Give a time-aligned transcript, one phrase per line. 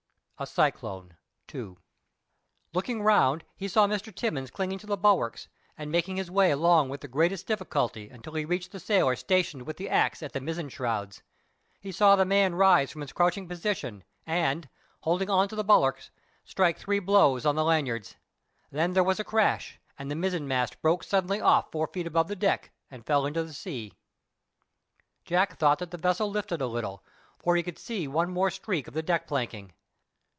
[0.41, 1.75] A CYCLONE.—II.
[2.73, 4.11] Looking round he saw Mr.
[4.11, 8.33] Timmins clinging to the bulwarks, and making his way along with the greatest difficulty until
[8.33, 11.21] he reached the sailor stationed with the axe at the mizzen shrouds.
[11.79, 14.67] He saw the man rise from his crouching position, and,
[15.01, 16.09] holding on to the bulwarks,
[16.43, 18.15] strike three blows on the lanyards.
[18.71, 22.27] Then there was a crash, and the mizzen mast broke suddenly off four feet above
[22.29, 23.93] the deck, and fell into the sea.
[25.23, 27.03] Jack thought that the vessel lifted a little,
[27.37, 29.73] for he could see one more streak of the deck planking.